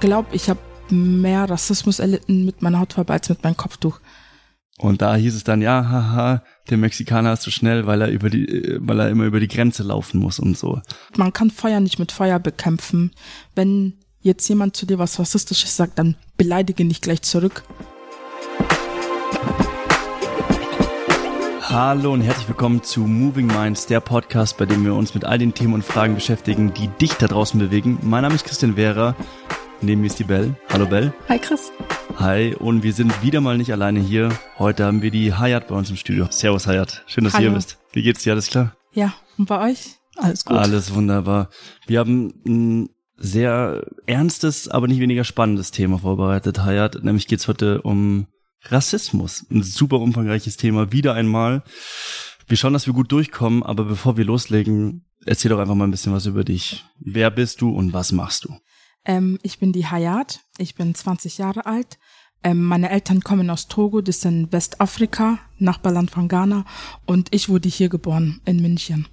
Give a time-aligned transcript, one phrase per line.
[0.00, 4.00] glaube, ich habe mehr Rassismus erlitten mit meiner Hautfarbe als mit meinem Kopftuch.
[4.78, 8.30] Und da hieß es dann, ja, haha, der Mexikaner ist so schnell, weil er über
[8.30, 10.80] die, äh, weil er immer über die Grenze laufen muss und so.
[11.16, 13.12] Man kann Feuer nicht mit Feuer bekämpfen.
[13.54, 17.62] Wenn jetzt jemand zu dir was Rassistisches sagt, dann beleidige nicht gleich zurück.
[21.62, 25.38] Hallo und herzlich willkommen zu Moving Minds, der Podcast, bei dem wir uns mit all
[25.38, 27.98] den Themen und Fragen beschäftigen, die dich da draußen bewegen.
[28.02, 29.14] Mein Name ist Christian Vera,
[29.82, 30.54] neben mir ist die Bell.
[30.68, 31.12] Hallo Bell.
[31.28, 31.72] Hi Chris.
[32.16, 34.30] Hi und wir sind wieder mal nicht alleine hier.
[34.58, 36.26] Heute haben wir die Hayat bei uns im Studio.
[36.30, 37.44] Servus Hayat, schön, dass Hallo.
[37.44, 37.78] du hier bist.
[37.92, 38.76] Wie geht's dir, alles klar?
[38.92, 39.96] Ja, und bei euch?
[40.16, 40.56] Alles gut.
[40.56, 41.48] Alles wunderbar.
[41.86, 47.02] Wir haben ein sehr ernstes, aber nicht weniger spannendes Thema vorbereitet, Hayat.
[47.02, 48.26] Nämlich geht's heute um
[48.64, 49.46] Rassismus.
[49.50, 51.62] Ein super umfangreiches Thema, wieder einmal.
[52.46, 55.90] Wir schauen, dass wir gut durchkommen, aber bevor wir loslegen, erzähl doch einfach mal ein
[55.90, 56.84] bisschen was über dich.
[56.98, 58.54] Wer bist du und was machst du?
[59.04, 61.98] Ähm, ich bin die Hayat, ich bin 20 Jahre alt.
[62.42, 66.64] Ähm, meine Eltern kommen aus Togo, das ist in Westafrika, Nachbarland von Ghana.
[67.06, 69.06] Und ich wurde hier geboren, in München.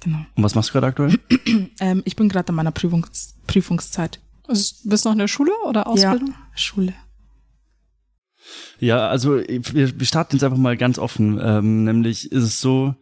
[0.00, 0.24] Genau.
[0.34, 1.18] Und was machst du gerade aktuell?
[1.80, 4.20] Ähm, ich bin gerade in meiner Prüfungs Prüfungszeit.
[4.46, 6.28] Also, bist du noch in der Schule oder Ausbildung?
[6.28, 6.94] Ja, Schule.
[8.78, 11.40] Ja, also wir, starten jetzt einfach mal ganz offen.
[11.42, 12.94] Ähm, nämlich ist es so,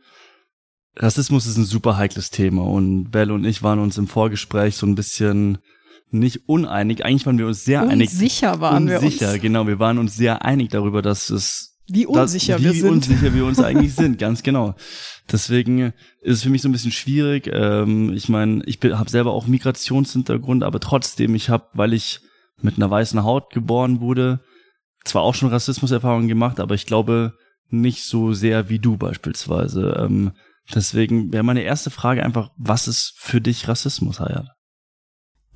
[0.96, 4.86] Rassismus ist ein super heikles Thema und Belle und ich waren uns im Vorgespräch so
[4.86, 5.58] ein bisschen
[6.10, 7.04] nicht uneinig.
[7.04, 8.10] Eigentlich waren wir uns sehr einig.
[8.10, 9.42] Unsicher waren unsicher, wir uns.
[9.42, 9.66] genau.
[9.66, 12.90] Wir waren uns sehr einig darüber, dass es Wie unsicher das, wir wie sind.
[12.90, 14.74] unsicher wir uns eigentlich sind, ganz genau.
[15.30, 15.92] Deswegen
[16.22, 17.50] ist es für mich so ein bisschen schwierig.
[17.52, 22.20] Ähm, ich meine, ich habe selber auch Migrationshintergrund, aber trotzdem, ich habe, weil ich
[22.60, 24.40] mit einer weißen Haut geboren wurde,
[25.04, 27.34] zwar auch schon Rassismuserfahrungen gemacht, aber ich glaube
[27.70, 29.96] nicht so sehr wie du beispielsweise.
[29.98, 30.32] Ähm,
[30.74, 34.48] deswegen wäre meine erste Frage einfach, was ist für dich Rassismus, Hayat?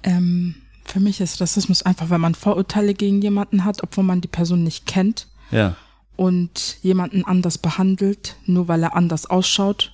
[0.02, 4.28] Ähm, für mich ist Rassismus einfach, wenn man Vorurteile gegen jemanden hat, obwohl man die
[4.28, 5.76] Person nicht kennt Ja,
[6.16, 9.92] und jemanden anders behandelt, nur weil er anders ausschaut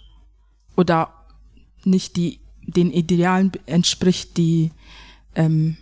[0.76, 1.12] oder
[1.84, 4.72] nicht die, den Idealen entspricht, die
[5.34, 5.76] ähm,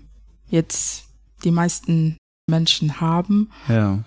[0.48, 1.04] jetzt
[1.44, 2.16] die meisten
[2.47, 3.50] Menschen haben.
[3.69, 4.04] ja.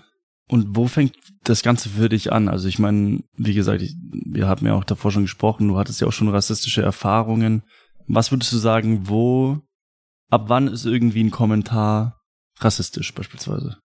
[0.48, 1.14] Und wo fängt
[1.44, 2.48] das Ganze für dich an?
[2.48, 6.00] Also ich meine, wie gesagt, ich, wir haben ja auch davor schon gesprochen, du hattest
[6.00, 7.62] ja auch schon rassistische Erfahrungen.
[8.08, 9.60] Was würdest du sagen, wo,
[10.30, 12.20] ab wann ist irgendwie ein Kommentar
[12.58, 13.78] rassistisch beispielsweise?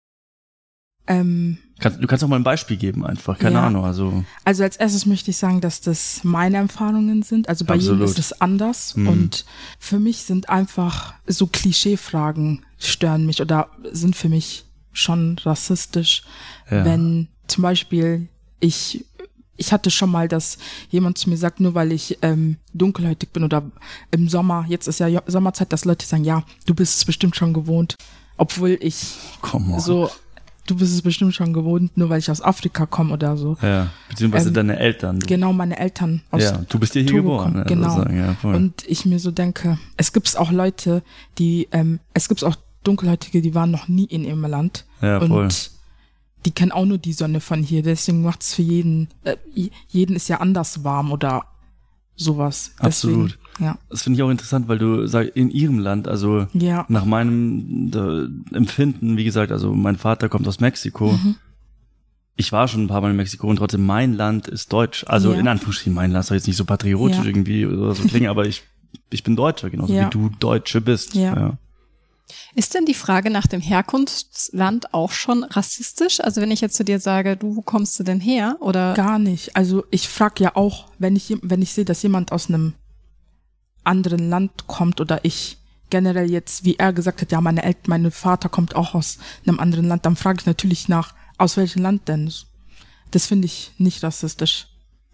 [1.07, 3.67] Ähm, Kannst, du kannst auch mal ein Beispiel geben einfach, keine Ja.
[3.67, 7.50] Ahnung, also Also als erstes möchte ich sagen, dass das meine Erfahrungen sind.
[7.50, 8.09] Also bei jedem Absolut.
[8.09, 8.95] ist es anders.
[8.95, 9.07] Mhm.
[9.07, 9.45] Und
[9.78, 16.23] für mich sind einfach so Klischeefragen stören mich oder sind für mich schon rassistisch.
[16.72, 16.85] Ja.
[16.85, 18.29] Wenn zum Beispiel
[18.59, 19.05] ich,
[19.57, 20.57] ich hatte schon mal, dass
[20.89, 23.63] jemand zu mir sagt, nur weil ich ähm, dunkelhäutig bin oder
[24.11, 27.53] im Sommer, jetzt ist ja Sommerzeit, dass Leute sagen, ja, du bist es bestimmt schon
[27.53, 27.95] gewohnt.
[28.38, 29.79] Obwohl ich komm on.
[29.79, 30.09] so,
[30.67, 33.55] du bist es bestimmt schon gewohnt, nur weil ich aus Afrika komme oder so.
[33.61, 35.19] Ja, beziehungsweise Ähm, deine Eltern.
[35.19, 37.43] Genau, meine Eltern aus ja, du bist ja hier Togo geboren.
[37.43, 37.89] kommen, ne, genau.
[37.95, 38.49] sozusagen, Ja.
[38.49, 41.01] Und ich mir so denke, es gibt auch Leute,
[41.37, 44.85] die, ähm, es gibt auch Dunkelhäutige, die waren noch nie in ihrem Land.
[45.01, 45.47] ja, und voll.
[46.45, 47.81] Die kennen auch nur die Sonne von hier.
[47.83, 49.35] Deswegen macht es für jeden, äh,
[49.89, 51.45] jeden ist ja anders warm oder
[52.16, 52.72] sowas.
[52.81, 52.85] Deswegen,
[53.25, 53.39] Absolut.
[53.59, 53.78] Ja.
[53.89, 56.85] Das finde ich auch interessant, weil du sagst, in ihrem Land, also Ja.
[56.88, 61.13] nach meinem äh, Empfinden, wie gesagt, also mein Vater kommt aus Mexiko.
[61.13, 61.35] Mhm.
[62.38, 65.05] Ich war schon ein paar Mal in Mexiko und trotzdem mein Land ist deutsch.
[65.07, 65.39] Also Ja.
[65.39, 68.63] in Anführungsstrichen mein Land soll jetzt nicht so patriotisch irgendwie oder so klingen, aber ich
[69.09, 71.16] ich bin Deutscher, genauso wie du Deutsche bist.
[71.16, 71.57] Ja.
[72.56, 76.19] Ist denn die Frage nach dem Herkunftsland auch schon rassistisch?
[76.19, 78.58] Also wenn ich jetzt zu dir sage, du, wo kommst du denn her?
[78.62, 79.56] Oder Gar nicht.
[79.56, 82.74] Also ich frage ja auch, wenn ich, wenn ich sehe, dass jemand aus einem
[83.84, 85.58] anderen Land kommt oder ich
[85.90, 89.59] generell jetzt, wie er gesagt hat, ja, meine Eltern, mein Vater kommt auch aus einem
[89.59, 92.31] anderen Land, dann frage ich natürlich nach, aus welchem Land denn?
[93.12, 94.68] Das finde ich nicht rassistisch.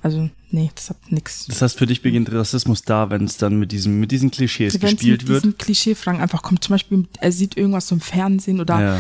[0.03, 1.45] Also, nee, das hat nix.
[1.45, 4.73] Das heißt, für dich beginnt Rassismus da, wenn es dann mit diesem mit diesen Klischees
[4.81, 5.43] Wenn es gespielt mit wird.
[5.43, 8.99] diesen Klischeefragen einfach kommt, zum Beispiel, er sieht irgendwas im Fernsehen oder Ja.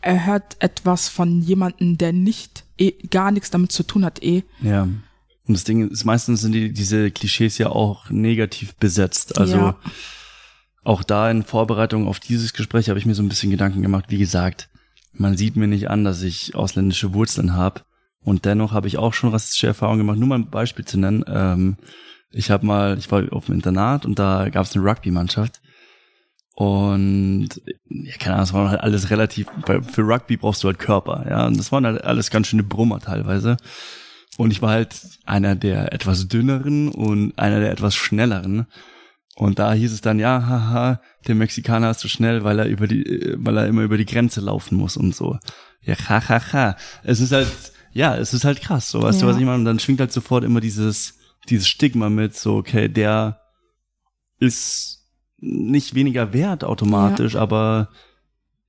[0.00, 4.44] er hört etwas von jemandem, der nicht, eh, gar nichts damit zu tun hat, eh.
[4.62, 4.84] Ja.
[4.84, 9.36] Und das Ding ist, meistens sind die, diese Klischees ja auch negativ besetzt.
[9.36, 9.76] Also Ja.
[10.84, 14.06] auch da in Vorbereitung auf dieses Gespräch habe ich mir so ein bisschen Gedanken gemacht.
[14.08, 14.70] Wie gesagt,
[15.12, 17.82] man sieht mir nicht an, dass ich ausländische Wurzeln habe.
[18.24, 20.18] Und dennoch habe ich auch schon rassistische Erfahrungen gemacht.
[20.18, 21.24] Nur mal ein Beispiel zu nennen.
[21.28, 21.76] Ähm,
[22.30, 25.60] ich habe mal, ich war auf dem Internat und da gab es eine Rugby-Mannschaft.
[26.56, 27.48] Und
[27.88, 31.46] ja, keine Ahnung, das war halt alles relativ, für Rugby brauchst du halt Körper, ja.
[31.46, 33.56] Und das waren halt alles ganz schöne Brummer teilweise.
[34.36, 34.94] Und ich war halt
[35.26, 38.66] einer der etwas dünneren und einer der etwas schnelleren.
[39.36, 42.86] Und da hieß es dann, ja, haha, der Mexikaner ist zu schnell, weil er über
[42.86, 45.38] die, äh, weil er immer über die Grenze laufen muss und so.
[45.82, 46.76] Ja, hahaha.
[47.02, 47.48] Es ist halt,
[47.94, 49.26] ja, es ist halt krass, so, weißt Ja.
[49.26, 49.58] du, was ich meine?
[49.58, 51.14] Und dann schwingt halt sofort immer dieses,
[51.48, 53.40] dieses Stigma mit, so, okay, der
[54.38, 55.06] ist
[55.38, 57.88] nicht weniger wert automatisch, aber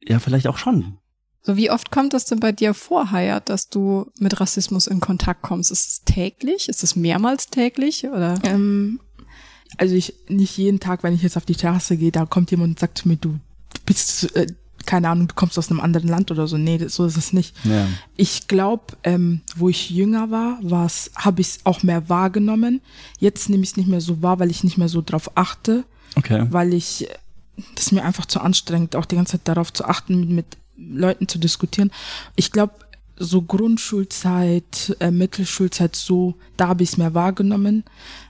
[0.02, 0.98] ja, vielleicht auch schon.
[1.42, 5.00] So, wie oft kommt das denn bei dir vor, Hayat, dass du mit Rassismus in
[5.00, 5.72] Kontakt kommst?
[5.72, 6.70] Ist es täglich?
[6.70, 8.06] Ist es mehrmals täglich?
[8.06, 8.36] Oder?
[8.44, 9.00] Ähm,
[9.78, 12.70] also ich nicht jeden Tag, wenn ich jetzt auf die Terrasse gehe, da kommt jemand
[12.72, 13.40] und sagt zu mir, du
[13.86, 14.48] bist, äh,
[14.86, 16.58] keine Ahnung, du kommst aus einem anderen Land oder so.
[16.58, 17.56] Nee, so ist es nicht.
[17.64, 17.88] Ja.
[18.16, 20.60] Ich glaube, ähm, wo ich jünger war,
[21.16, 22.82] habe ich es auch mehr wahrgenommen.
[23.20, 25.84] Jetzt nehme ich es nicht mehr so wahr, weil ich nicht mehr so drauf achte,
[26.16, 26.48] Okay.
[26.50, 27.14] weil ich äh,
[27.76, 30.46] das ist mir einfach zu anstrengend, auch die ganze Zeit darauf zu achten, mit, mit
[30.78, 31.90] Leuten zu diskutieren.
[32.36, 32.74] Ich glaube,
[33.18, 37.84] so Grundschulzeit, äh, Mittelschulzeit, so, da habe ich es mehr wahrgenommen.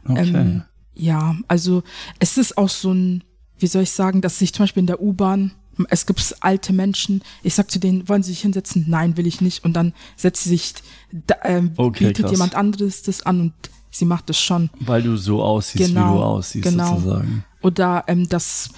[0.08, 0.32] Okay.
[0.36, 0.64] Ähm,
[0.94, 1.84] ja, also
[2.20, 3.24] es ist auch so ein,
[3.58, 5.52] wie soll ich sagen, dass sich zum Beispiel in der U-Bahn,
[5.90, 8.86] es gibt alte Menschen, ich sag zu denen, wollen sie sich hinsetzen?
[8.88, 9.64] Nein, will ich nicht.
[9.66, 10.74] Und dann setzt sie sich,
[11.12, 12.32] da, ähm, Okay, bietet krass.
[12.32, 13.54] jemand anderes das an und
[13.92, 14.70] sie macht es schon.
[14.80, 16.96] Weil du so aussiehst, wie Genau, du aussiehst, genau.
[16.96, 17.44] sozusagen.
[17.62, 18.70] Oder ähm, das,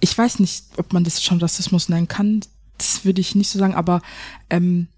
[0.00, 2.40] ich weiß nicht, ob man das schon Rassismus nennen kann,
[2.78, 4.00] das würde ich nicht so sagen, aber
[4.50, 4.88] ähm,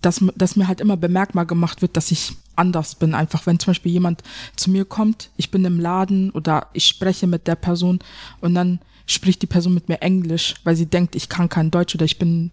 [0.00, 3.14] dass, dass mir halt immer bemerkbar gemacht wird, dass ich anders bin.
[3.14, 4.22] Einfach wenn zum Beispiel jemand
[4.56, 8.00] zu mir kommt, ich bin im Laden oder ich spreche mit der Person
[8.40, 8.80] und dann
[9.12, 12.18] spricht die Person mit mir Englisch, weil sie denkt, ich kann kein Deutsch oder ich
[12.18, 12.50] bin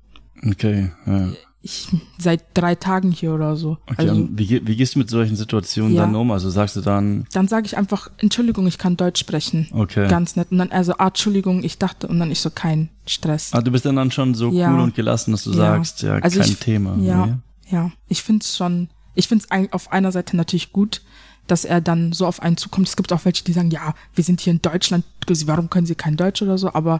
[0.48, 1.30] Okay, ja.
[1.62, 3.78] ich seit drei Tagen hier oder so.
[3.88, 6.04] Okay, also, und wie, wie gehst du mit solchen Situationen Ja.
[6.06, 6.32] dann um?
[6.32, 9.68] Also sagst du dann, dann sage ich einfach, Entschuldigung, ich kann Deutsch sprechen.
[9.74, 10.08] okay.
[10.08, 10.52] Ganz nett.
[10.52, 13.50] Und dann, also, ah, Entschuldigung, ich dachte, und dann ich so, kein Stress.
[13.54, 14.72] Ah, du bist dann, dann schon so Ja.
[14.74, 15.58] cool und gelassen, dass du Ja.
[15.58, 16.98] sagst, ja, Also kein ich- Thema.
[17.02, 17.34] Ja, Nee?
[17.72, 17.92] ja.
[18.08, 21.02] Ich finde es schon, ich finde es auf einer Seite natürlich gut,
[21.52, 22.88] dass er dann so auf einen zukommt.
[22.88, 25.06] Es gibt auch welche, die sagen, ja, wir sind hier in Deutschland,
[25.46, 27.00] warum können sie kein Deutsch oder so, aber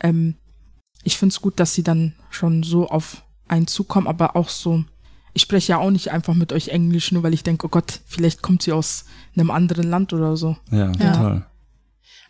[0.00, 0.34] ähm,
[1.02, 4.84] ich finde es gut, dass sie dann schon so auf einen zukommen, aber auch so,
[5.32, 8.00] ich spreche ja auch nicht einfach mit euch Englisch, nur weil ich denke, oh Gott,
[8.06, 9.04] vielleicht kommt sie aus
[9.36, 10.56] einem anderen Land oder so.
[10.70, 11.46] Ja, Ja.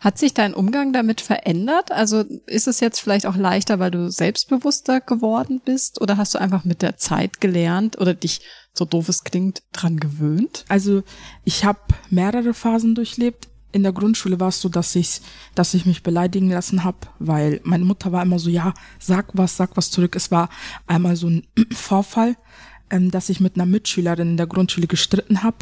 [0.01, 1.91] Hat sich dein Umgang damit verändert?
[1.91, 6.01] Also ist es jetzt vielleicht auch leichter, weil du selbstbewusster geworden bist?
[6.01, 8.41] Oder hast du einfach mit der Zeit gelernt oder dich,
[8.73, 10.65] so doof es klingt, dran gewöhnt?
[10.67, 11.03] Also
[11.43, 13.47] ich habe mehrere Phasen durchlebt.
[13.71, 15.21] In der Grundschule war es so, dass ich,
[15.53, 19.57] dass ich mich beleidigen lassen habe, weil meine Mutter war immer so, ja, sag was,
[19.57, 20.15] sag was zurück.
[20.15, 20.49] Es war
[20.87, 22.35] einmal so ein Vorfall,
[22.89, 25.57] ähm, dass ich mit einer Mitschülerin in der Grundschule gestritten habe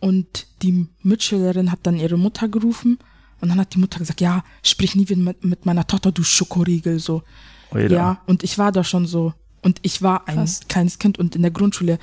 [0.00, 2.98] und die Mitschülerin hat dann ihre Mutter gerufen
[3.42, 6.22] und dann hat die Mutter gesagt, ja, sprich nie wieder mit, mit meiner Tochter, du
[6.22, 7.24] Schokoriegel, so.
[7.72, 7.94] Oida.
[7.94, 9.34] Ja, und ich war da schon so.
[9.62, 10.60] Und ich war ein Krass.
[10.68, 11.98] kleines Kind und in der Grundschule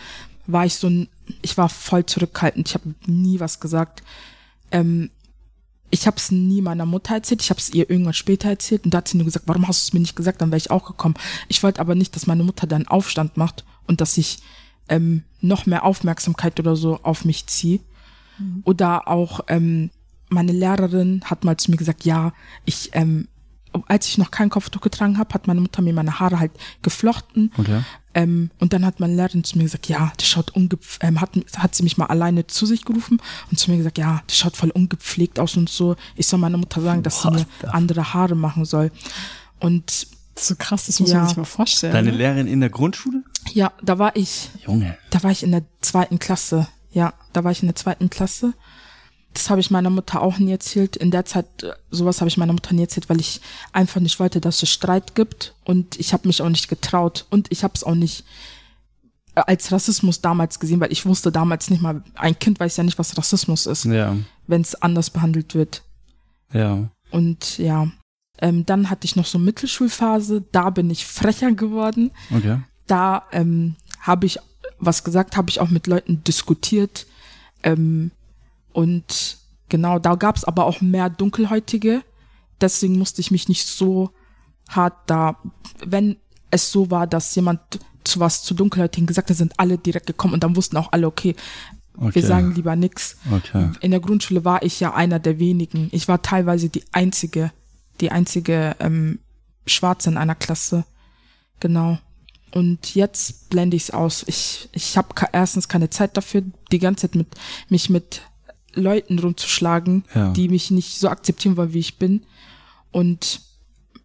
[0.48, 1.08] war ich so ein,
[1.42, 2.68] ich war voll zurückhaltend.
[2.68, 4.04] Ich habe nie was gesagt.
[4.72, 5.12] Ähm,
[5.92, 7.42] ich habe es nie meiner Mutter erzählt.
[7.42, 9.82] Ich habe es ihr irgendwann später erzählt und da hat sie nur gesagt, warum hast
[9.82, 10.42] du es mir nicht gesagt?
[10.42, 11.16] Dann wäre ich auch gekommen.
[11.48, 14.40] Ich wollte aber nicht, dass meine Mutter dann Aufstand macht und dass ich
[14.90, 17.80] ähm, noch mehr Aufmerksamkeit oder so auf mich ziehe.
[18.64, 19.90] Oder auch ähm,
[20.30, 22.34] meine Lehrerin hat mal zu mir gesagt, ja,
[22.66, 23.28] ich, ähm,
[23.88, 27.52] als ich noch kein Kopftuch getragen habe, hat meine Mutter mir meine Haare halt geflochten.
[27.58, 27.82] Okay.
[28.16, 31.32] Ähm, und dann hat meine Lehrerin zu mir gesagt, ja, das schaut ungepflegt, ähm, hat,
[31.58, 33.22] hat sie mich mal alleine zu sich gerufen
[33.52, 35.96] und zu mir gesagt, ja, das schaut voll ungepflegt aus und so.
[36.16, 38.92] Ich soll meiner Mutter sagen, dass sie What mir the- andere Haare machen soll.
[39.60, 41.20] Und Das ist so krass, das muss Ja.
[41.20, 41.94] man sich mal vorstellen.
[41.94, 42.18] Deine ne?
[42.18, 43.24] Lehrerin in der Grundschule?
[43.54, 44.98] ja, da war ich, Junge.
[45.12, 46.68] da war ich in der zweiten Klasse.
[46.92, 48.54] Ja, da war ich in der zweiten Klasse.
[49.34, 50.96] Das habe ich meiner Mutter auch nie erzählt.
[50.96, 53.42] In der Zeit, äh, sowas habe ich meiner Mutter nie erzählt, weil ich
[53.74, 55.54] einfach nicht wollte, dass es Streit gibt.
[55.66, 57.26] Und ich habe mich auch nicht getraut.
[57.30, 58.26] Und ich habe es auch nicht
[59.36, 62.84] äh, als Rassismus damals gesehen, weil ich wusste damals nicht mal, ein Kind weiß ja
[62.84, 64.16] nicht, was Rassismus ist, Ja.
[64.48, 65.84] wenn es anders behandelt wird.
[66.52, 66.90] Ja.
[67.12, 67.88] Und ja,
[68.40, 72.60] ähm, dann hatte ich noch so Mittelschulphase, da bin ich frecher geworden Okay.
[72.88, 74.40] da ähm, habe ich
[74.80, 77.06] was gesagt, habe ich auch mit Leuten diskutiert.
[77.64, 78.12] Ähm,
[78.74, 79.38] und
[79.70, 82.04] genau, da gab es aber auch mehr Dunkelhäutige.
[82.62, 84.12] Deswegen musste ich mich nicht so
[84.70, 85.38] hart da,
[85.86, 86.18] wenn
[86.52, 87.60] es so war, dass jemand
[88.04, 91.08] zu was zu Dunkelhäutigen gesagt hat, sind alle direkt gekommen und dann wussten auch alle,
[91.08, 91.36] okay,
[92.02, 92.16] Okay.
[92.16, 93.18] wir sagen lieber nix.
[93.30, 93.72] Okay.
[93.82, 95.90] In der Grundschule war ich ja einer der wenigen.
[95.92, 97.52] Ich war teilweise die einzige,
[98.00, 99.20] die einzige ähm,
[99.66, 100.86] Schwarze in einer Klasse.
[101.60, 102.00] Genau.
[102.52, 104.24] Und jetzt blende ich es aus.
[104.28, 107.28] Ich, ich habe erstens keine Zeit dafür, die ganze Zeit mit
[107.68, 108.22] mich mit
[108.80, 110.32] Leuten rumzuschlagen, Ja.
[110.34, 112.24] die mich nicht so akzeptieren wollen, wie ich bin.
[112.92, 113.42] Und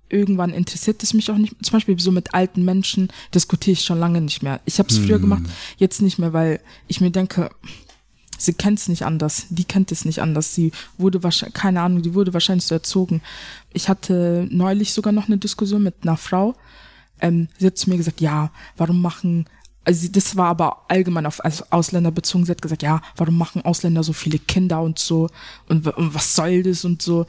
[0.09, 1.55] irgendwann interessiert es mich auch nicht.
[1.65, 4.61] Zum Beispiel so mit alten Menschen diskutiere ich schon lange nicht mehr.
[4.65, 5.23] Ich habe es früher Hm.
[5.23, 5.43] gemacht,
[5.79, 7.51] jetzt nicht mehr, weil ich mir denke,
[8.39, 9.47] sie kennt es nicht anders.
[9.51, 10.55] Die kennt es nicht anders.
[10.55, 13.23] Sie wurde wahrscheinlich, keine Ahnung, die wurde wahrscheinlich so erzogen.
[13.73, 16.55] Ich hatte neulich sogar noch eine Diskussion mit einer Frau.
[17.21, 19.47] Ähm, sie hat zu mir gesagt, ja, warum machen
[19.85, 22.47] also das war aber allgemein auf als Ausländer bezogen.
[22.47, 25.29] Sie hat gesagt, ja, warum machen Ausländer so viele Kinder und so
[25.69, 27.27] und, und was soll das und so.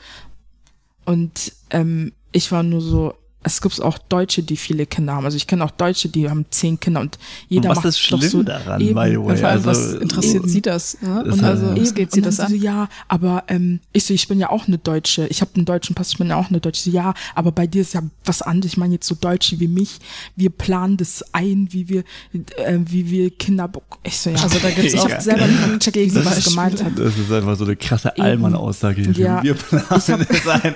[1.05, 3.13] Und ähm, ich war nur so,
[3.45, 5.23] es gibt auch Deutsche, die viele Kinder haben.
[5.25, 8.17] Also ich kenne auch Deutsche, die haben zehn Kinder und jeder was macht ist doch
[8.19, 8.95] schlimm so daran, eben.
[8.95, 9.29] by the way?
[9.29, 10.49] Ja, vor allem, also, was interessiert eben.
[10.49, 10.97] sie das?
[11.01, 11.23] Ne?
[11.23, 11.93] Und ja- also, was Eben.
[11.95, 12.47] geht sie und das an?
[12.49, 15.27] sie So, ja, aber ähm, ich so, ich bin ja auch eine Deutsche.
[15.27, 16.81] Ich habe einen deutschen Pass, ich bin ja auch eine Deutsche.
[16.83, 18.73] So, ja, aber bei dir ist ja was anderes.
[18.73, 19.99] Ich meine jetzt so Deutsche wie mich.
[20.35, 23.71] Wir planen das ein, wie wir, äh, wie wir Kinder.
[24.03, 24.37] Ich so, ja.
[24.41, 26.97] Also da gibt's ich auch habe selber gecheckt, wie sie das gemeint hat.
[26.97, 28.17] Das ist einfach so eine krasse.
[28.17, 29.01] Allmann-Aussage.
[29.11, 29.43] Ja.
[29.43, 30.75] Wir planen Ich hab- es ein.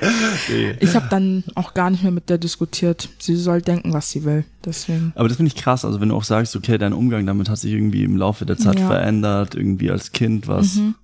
[0.50, 0.76] Nee.
[0.80, 3.10] Ich habe dann auch gar nicht mehr mit der diskutiert.
[3.20, 4.44] Sie soll denken, was sie will.
[4.66, 5.14] Deswegen.
[5.16, 7.58] Aber das finde ich krass, also wenn du auch sagst, okay, dein Umgang damit hat
[7.58, 8.88] sich irgendwie im Laufe der Zeit Ja.
[8.88, 10.96] verändert, irgendwie als Kind was, Mhm.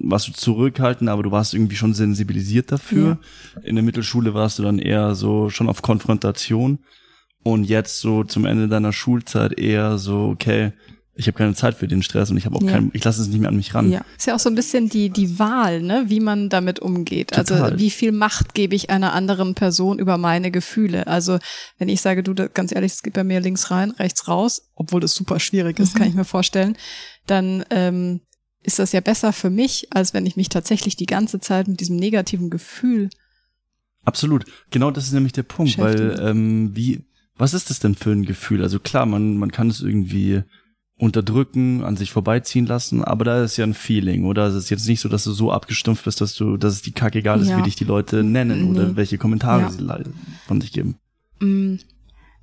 [0.00, 3.18] warst du zurückhaltend, aber du warst irgendwie schon sensibilisiert dafür.
[3.62, 6.78] In der Mittelschule warst du dann eher so schon auf Konfrontation
[7.42, 10.72] und jetzt so zum Ende deiner Schulzeit eher so, okay,
[11.18, 12.72] ich habe keine Zeit für den Stress und ich habe auch Ja.
[12.72, 13.90] keinen, ich lasse es nicht mehr an mich ran.
[13.90, 14.04] Ja.
[14.18, 17.30] Ist ja auch so ein bisschen die, die Wahl, ne, wie man damit umgeht.
[17.32, 17.62] Total.
[17.62, 21.06] Also wie viel Macht gebe ich einer anderen Person über meine Gefühle.
[21.06, 21.38] Also
[21.78, 25.00] wenn ich sage, du, ganz ehrlich, es geht bei mir links rein, rechts raus, obwohl
[25.00, 25.98] das super schwierig ist, Mhm.
[25.98, 26.76] kann ich mir vorstellen,
[27.26, 28.20] dann ähm,
[28.62, 31.80] ist das ja besser für mich, als wenn ich mich tatsächlich die ganze Zeit mit
[31.80, 33.08] diesem negativen Gefühl
[34.04, 34.44] Absolut.
[34.70, 37.04] Genau das ist nämlich der Punkt, weil ähm, wie,
[37.36, 38.62] was ist das denn für ein Gefühl?
[38.62, 40.42] Also klar, man, man kann es irgendwie
[40.98, 44.46] unterdrücken, an sich vorbeiziehen lassen, aber da ist ja ein Feeling, oder?
[44.46, 46.92] Es ist jetzt nicht so, dass du so abgestumpft bist, dass du, dass es die
[46.92, 47.58] Kacke egal ist, Ja.
[47.58, 48.96] wie dich die Leute nennen oder Nee.
[48.96, 49.70] welche Kommentare Ja.
[49.70, 49.86] sie
[50.46, 50.96] von sich geben.
[51.40, 51.76] Mm,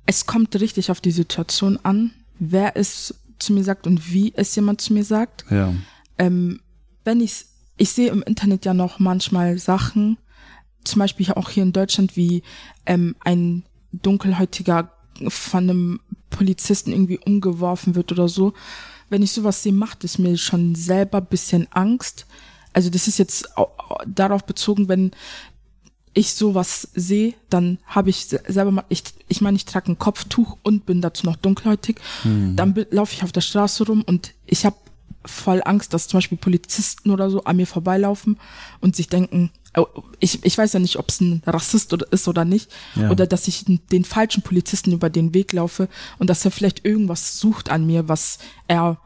[0.06, 4.54] Es kommt richtig auf die Situation an, wer es zu mir sagt und wie es
[4.54, 5.44] jemand zu mir sagt.
[5.50, 5.72] Ja.
[6.18, 6.60] ähm,
[7.04, 7.46] wenn ich
[7.76, 10.16] ich sehe im Internet ja noch manchmal Sachen,
[10.84, 12.42] zum Beispiel auch hier in Deutschland, wie
[12.86, 14.92] ähm, ein dunkelhäutiger
[15.28, 18.52] von einem Polizisten irgendwie umgeworfen wird oder so.
[19.10, 22.26] Wenn ich sowas sehe, macht es mir schon selber bisschen Angst.
[22.72, 25.12] Also das ist jetzt au- au- darauf bezogen, wenn
[26.16, 29.98] ich sowas sehe, dann habe ich se- selber mal, ich, ich meine, ich trage ein
[29.98, 31.96] Kopftuch und bin dazu noch dunkelhäutig.
[32.56, 34.76] Dann be- laufe ich auf der Straße rum und ich habe
[35.26, 38.38] voll Angst, dass zum Beispiel Polizisten oder so an mir vorbeilaufen
[38.80, 39.50] und sich denken,
[40.20, 43.10] ich, ich weiß ja nicht, ob es ein Rassist oder ist oder nicht, Ja.
[43.10, 45.88] oder dass ich den- falschen Polizisten über den Weg laufe
[46.18, 48.38] und dass er vielleicht irgendwas sucht an mir, was
[48.68, 48.98] er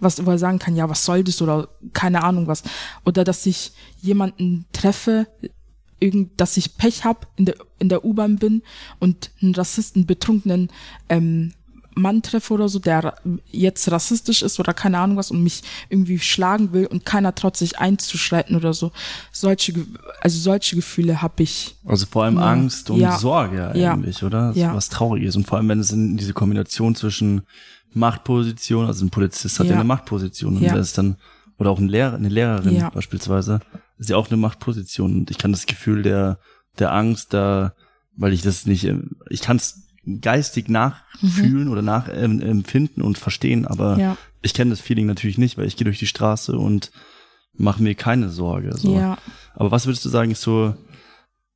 [0.00, 2.62] was wo er sagen kann, ja, was soll das oder keine Ahnung was.
[3.04, 5.26] Oder dass ich jemanden treffe,
[6.00, 8.62] irgend, dass ich Pech hab, in der, in der U-Bahn bin
[8.98, 10.68] und einen Rassisten, betrunkenen
[11.08, 11.52] ähm,
[11.94, 13.14] Mann treffe oder so, der
[13.50, 17.56] jetzt rassistisch ist oder keine Ahnung was und mich irgendwie schlagen will und keiner traut
[17.56, 18.90] sich einzuschreiten oder so.
[19.32, 19.72] Solche,
[20.20, 21.76] also solche Gefühle habe ich.
[21.84, 22.52] Also vor allem Ja.
[22.52, 23.18] Angst und Ja.
[23.18, 23.92] Sorge Ja.
[23.92, 24.48] eigentlich, oder?
[24.48, 24.74] Das ist Ja.
[24.74, 25.36] Was Trauriges.
[25.36, 27.42] Und vor allem, wenn es in diese Kombination zwischen
[27.92, 29.78] Machtposition, also ein Polizist hat ja, Ja.
[29.78, 30.74] eine Machtposition und Ja.
[30.76, 31.16] ist dann,
[31.58, 32.90] oder auch ein Lehrer, eine Lehrerin Ja.
[32.90, 33.60] beispielsweise,
[33.98, 35.14] ist ja auch eine Machtposition.
[35.14, 36.38] Und ich kann das Gefühl der,
[36.78, 37.74] der Angst da,
[38.16, 38.88] weil ich das nicht,
[39.30, 39.82] ich kann es
[40.20, 44.00] geistig nachfühlen oder nachempfinden und verstehen, aber Mhm.
[44.00, 44.16] Ja.
[44.42, 46.90] ich kenne das Feeling natürlich nicht, weil ich gehe durch die Straße und
[47.54, 48.76] mache mir keine Sorge.
[48.76, 48.94] So.
[48.94, 49.16] Ja.
[49.54, 50.74] Aber was würdest du sagen, ist so,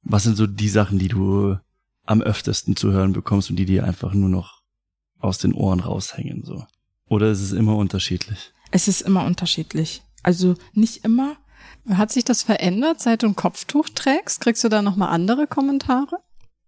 [0.02, 1.57] was sind so die Sachen, die du
[2.07, 4.62] am öftesten zu hören bekommst und die dir einfach nur noch
[5.19, 6.64] aus den Ohren raushängen, so?
[7.07, 8.52] Oder ist es immer unterschiedlich?
[8.71, 10.02] Es ist immer unterschiedlich.
[10.23, 11.37] Also nicht immer.
[11.88, 14.40] Hat sich das verändert, seit du ein Kopftuch trägst?
[14.43, 16.19] Kriegst du da nochmal andere Kommentare?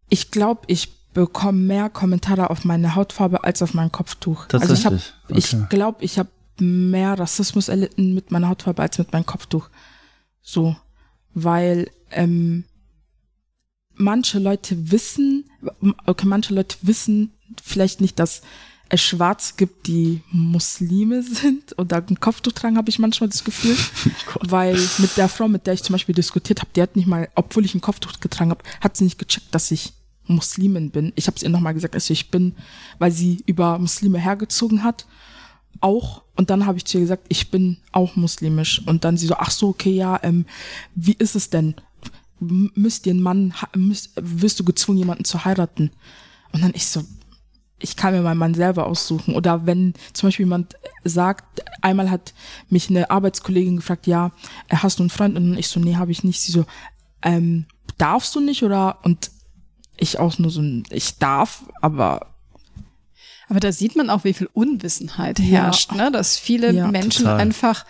[0.08, 4.46] Ich glaube, ich bekomme mehr Kommentare auf meine Hautfarbe als auf mein Kopftuch.
[4.52, 5.14] Also ich Tatsächlich?
[5.28, 5.38] Okay.
[5.38, 9.68] Ich glaube, ich habe mehr Rassismus erlitten mit meiner Hautfarbe als mit meinem Kopftuch.
[10.42, 10.76] So,
[11.34, 12.64] weil ähm,
[13.94, 15.44] manche Leute wissen,
[16.06, 18.42] okay, manche Leute wissen vielleicht nicht, dass
[18.88, 23.76] es Schwarze gibt, die Muslime sind oder ein Kopftuch tragen, habe ich manchmal das Gefühl.
[24.40, 27.28] weil mit der Frau, mit der ich zum Beispiel diskutiert habe, die hat nicht mal,
[27.34, 29.92] obwohl ich ein Kopftuch getragen habe, hat sie nicht gecheckt, dass ich
[30.30, 31.12] Muslimin bin.
[31.16, 32.54] Ich habe es ihr nochmal gesagt, dass ich bin,
[32.98, 35.06] weil sie über Muslime hergezogen hat.
[35.80, 36.22] Auch.
[36.36, 38.82] Und dann habe ich zu ihr gesagt, ich bin auch muslimisch.
[38.86, 40.46] Und dann sie so, ach so, okay, ja, ähm,
[40.94, 41.74] wie ist es denn?
[42.40, 45.90] Müsst ihr einen Mann, müsst, wirst du gezwungen, jemanden zu heiraten?
[46.52, 47.02] Und dann ich so,
[47.80, 49.34] ich kann mir meinen Mann selber aussuchen.
[49.34, 52.34] Oder wenn zum Beispiel jemand sagt, einmal hat
[52.68, 54.32] mich eine Arbeitskollegin gefragt, ja,
[54.68, 55.36] äh, hast du einen Freund?
[55.36, 56.40] Und ich so, nee, habe ich nicht.
[56.40, 56.64] Sie so,
[57.22, 57.66] ähm,
[57.98, 58.62] darfst du nicht?
[58.62, 59.30] Oder, und
[60.00, 62.26] ich auch nur so, ein, ich darf, aber
[63.48, 66.04] Aber da sieht man auch, wie viel Unwissenheit herrscht, Ja.
[66.04, 66.12] ne?
[66.12, 66.86] dass viele Ja.
[66.88, 67.40] Menschen Total.
[67.40, 67.84] einfach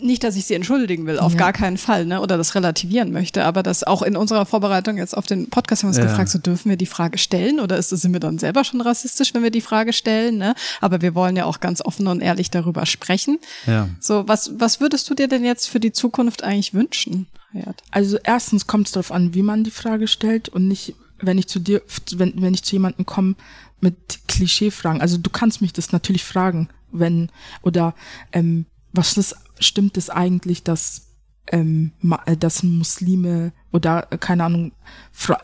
[0.00, 1.38] nicht, dass ich sie entschuldigen will, auf Ja.
[1.38, 2.20] gar keinen Fall, ne?
[2.20, 5.88] Oder das relativieren möchte, aber das auch in unserer Vorbereitung jetzt auf den Podcast haben
[5.88, 6.04] wir uns Ja.
[6.04, 9.34] gefragt, so dürfen wir die Frage stellen oder ist, sind wir dann selber schon rassistisch,
[9.34, 10.54] wenn wir die Frage stellen, ne?
[10.80, 13.38] Aber wir wollen ja auch ganz offen und ehrlich darüber sprechen.
[13.66, 13.88] Ja.
[14.00, 17.82] So, was, was würdest du dir denn jetzt für die Zukunft eigentlich wünschen, Hayat?
[17.90, 21.46] Also erstens kommt es darauf an, wie man die Frage stellt und nicht, wenn ich
[21.46, 21.82] zu dir,
[22.16, 23.34] wenn, wenn ich zu jemandem komme
[23.80, 25.00] mit Klischeefragen.
[25.00, 27.30] Also du kannst mich das natürlich fragen, wenn,
[27.62, 27.94] oder
[28.32, 31.14] ähm, was ist, stimmt es eigentlich, dass
[31.48, 31.92] ähm,
[32.26, 34.72] äh, dass Muslime oder äh, keine Ahnung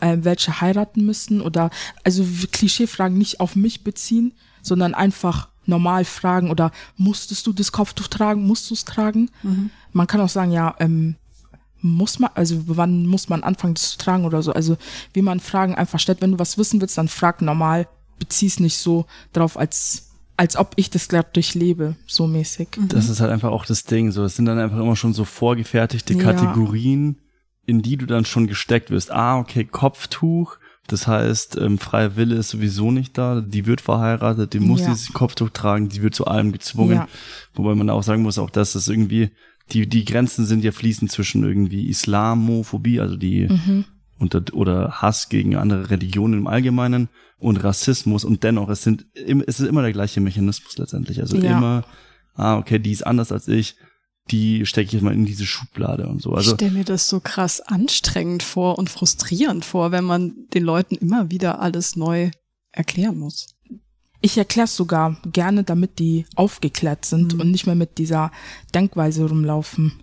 [0.01, 1.69] äh, welche heiraten müssen oder
[2.03, 8.07] also Klischeefragen nicht auf mich beziehen, sondern einfach normal fragen oder musstest du das Kopftuch
[8.07, 9.29] tragen, musst du es tragen?
[9.93, 11.15] Man kann auch sagen, ja, ähm,
[11.81, 14.53] muss man, also wann muss man anfangen, das zu tragen oder so.
[14.53, 14.77] Also
[15.13, 17.87] wie man Fragen einfach stellt, wenn du was wissen willst, dann frag normal,
[18.19, 20.10] bezieh's nicht so drauf, als
[20.41, 22.69] als ob ich das gerade durchlebe, so mäßig.
[22.87, 24.11] Das ist halt einfach auch das Ding.
[24.11, 26.19] So, es sind dann einfach immer schon so vorgefertigte Ja.
[26.23, 27.19] Kategorien,
[27.67, 29.11] in die du dann schon gesteckt wirst.
[29.11, 30.57] Ah, okay, Kopftuch.
[30.87, 33.41] Das heißt, ähm, freie Wille ist sowieso nicht da.
[33.41, 34.87] Die wird verheiratet, die muss Ja.
[34.89, 36.95] dieses Kopftuch tragen, die wird zu allem gezwungen.
[36.95, 37.07] Ja.
[37.53, 39.29] Wobei man auch sagen muss, auch dass das irgendwie,
[39.73, 43.85] die, die Grenzen sind ja fließend zwischen irgendwie Islamophobie, also die Mhm.
[44.21, 49.59] Unter, oder Hass gegen andere Religionen im Allgemeinen und Rassismus und dennoch, es sind, es
[49.59, 51.19] ist immer der gleiche Mechanismus letztendlich.
[51.19, 51.57] Also Ja.
[51.57, 51.83] immer,
[52.35, 53.75] ah, okay, die ist anders als ich,
[54.29, 56.31] die stecke ich jetzt mal in diese Schublade und so.
[56.31, 60.63] ich Also, stelle mir das so krass anstrengend vor und frustrierend vor, wenn man den
[60.63, 62.29] Leuten immer wieder alles neu
[62.71, 63.47] erklären muss.
[64.21, 67.41] Ich erkläre sogar gerne, damit die aufgeklärt sind Mhm.
[67.41, 68.31] und nicht mehr mit dieser
[68.75, 69.93] Denkweise rumlaufen.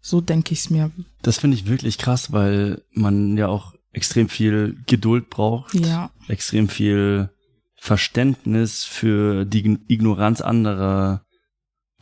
[0.00, 0.90] So denke ich's mir.
[1.22, 6.10] das finde ich wirklich krass, weil man ja auch extrem viel Geduld braucht, Ja.
[6.28, 7.30] extrem viel
[7.76, 11.22] Verständnis für die Ignoranz anderer,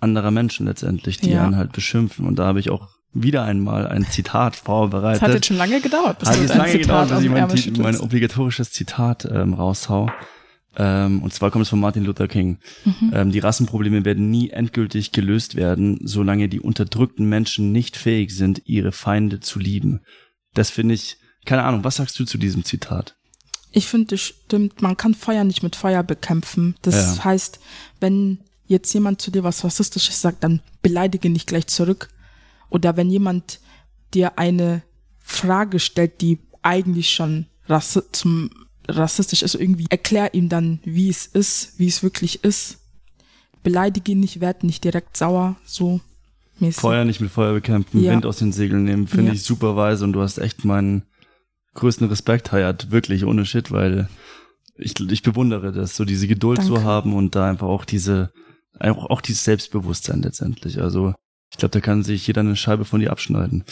[0.01, 1.45] anderer Menschen letztendlich, die Ja.
[1.45, 2.27] einen halt beschimpfen.
[2.27, 5.23] Und da habe ich auch wieder einmal ein Zitat Das vorbereitet.
[5.23, 7.73] hat jetzt schon lange gedauert, bis Hat du jetzt dein lange Zitat gedauert, bis ich
[7.73, 10.11] mein, mein obligatorisches Zitat ähm, raushau.
[10.77, 12.59] Ähm, und zwar kommt es von Martin Luther King.
[12.85, 13.13] Mhm.
[13.15, 18.63] Ähm, die Rassenprobleme werden nie endgültig gelöst werden, solange die unterdrückten Menschen nicht fähig sind,
[18.67, 20.01] ihre Feinde zu lieben.
[20.55, 23.17] Das finde ich, keine Ahnung, was sagst du zu diesem Zitat?
[23.73, 26.77] Ich finde, es stimmt, man kann Feuer nicht mit Feuer bekämpfen.
[26.83, 27.25] Das Ja.
[27.25, 27.61] heißt,
[28.01, 32.09] wenn jetzt jemand zu dir was Rassistisches sagt, dann beleidige nicht gleich zurück.
[32.69, 33.61] Oder wenn jemand
[34.13, 34.83] dir eine
[35.21, 38.51] Frage stellt, die eigentlich schon rassi zum
[38.89, 42.79] rassistisch ist, irgendwie erklär ihm dann, wie es ist, wie es wirklich ist.
[43.63, 46.01] Beleidige ihn nicht, werd nicht direkt sauer, so
[46.61, 46.81] mäßig.
[46.81, 48.13] Feuer nicht mit Feuer bekämpfen, Ja.
[48.13, 49.33] Wind aus den Segeln nehmen, finde Ja.
[49.35, 51.03] ich super weise und du hast echt meinen
[51.75, 54.09] größten Respekt, Hayat, wirklich ohne Shit, weil
[54.79, 56.85] ich, ich bewundere das, so diese Geduld zu Danke.
[56.89, 58.33] haben und da einfach auch diese,
[58.79, 60.81] auch, auch dieses Selbstbewusstsein letztendlich.
[60.81, 61.15] Also
[61.51, 63.65] ich glaube, da kann sich jeder eine Scheibe von dir abschneiden.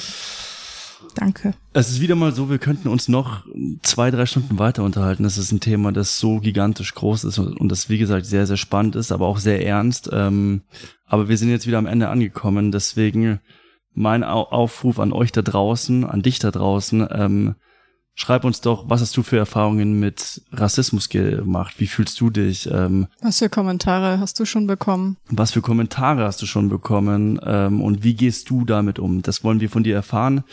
[1.15, 1.55] Danke.
[1.73, 3.45] Es ist wieder mal so, wir könnten uns noch
[3.83, 5.23] zwei, drei Stunden weiter unterhalten.
[5.23, 8.47] Das ist ein Thema, das so gigantisch groß ist und und das, wie gesagt, sehr,
[8.47, 10.11] sehr spannend ist, aber auch sehr ernst.
[10.13, 10.63] Ähm,
[11.07, 12.73] aber wir sind jetzt wieder am Ende angekommen.
[12.73, 13.41] Deswegen
[13.93, 17.07] mein Au- Aufruf an euch da draußen, an dich da draußen.
[17.13, 17.55] Ähm,
[18.17, 21.75] schreib uns doch, was hast du für Erfahrungen mit Rassismus gemacht?
[21.79, 22.69] Wie fühlst du dich?
[22.71, 25.17] Ähm, Was für Kommentare hast du schon bekommen?
[25.29, 29.23] was für Kommentare hast du schon bekommen ähm, und wie gehst du damit um?
[29.23, 30.45] Das wollen wir von dir erfahren.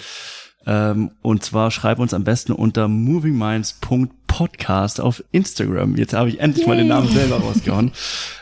[0.65, 5.95] Ähm, und zwar schreib uns am besten unter movingminds.podcast auf Instagram.
[5.95, 7.91] Jetzt habe ich endlich mal den Namen selber rausgehauen.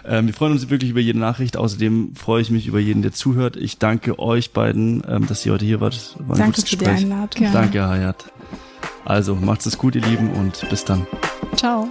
[0.05, 1.57] Ähm, wir freuen uns wirklich über jede Nachricht.
[1.57, 3.55] Außerdem freue ich mich über jeden, der zuhört.
[3.55, 6.15] Ich danke euch beiden, ähm, dass ihr heute hier wart.
[6.19, 6.87] War Danke für die.
[6.87, 7.41] Einladung.
[7.41, 7.53] Gerne.
[7.53, 8.31] Danke, Hayat.
[9.05, 11.07] Also macht's es gut, ihr Lieben, und bis dann.
[11.55, 11.89] Ciao.